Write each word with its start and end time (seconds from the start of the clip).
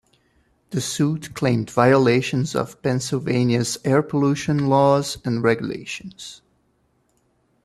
The 0.71 0.81
suit 0.81 1.35
claimed 1.35 1.69
violations 1.69 2.55
of 2.55 2.81
Pennsylvania's 2.81 3.77
air 3.85 4.01
pollution 4.01 4.65
laws 4.67 5.19
and 5.23 5.43
regulations. 5.43 6.41